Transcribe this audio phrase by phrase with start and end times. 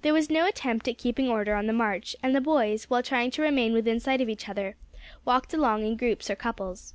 [0.00, 3.30] There was no attempt at keeping order on the march, and the boys, while trying
[3.32, 4.76] to remain within sight of each other,
[5.26, 6.94] walked along in groups or couples.